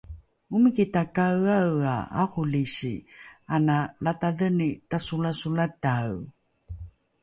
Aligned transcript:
omiki 0.53 0.85
takaeaea 0.93 1.95
arolisi 2.21 2.93
ana 3.55 3.75
latadheni 4.03 4.69
tasolasolatae 4.89 6.15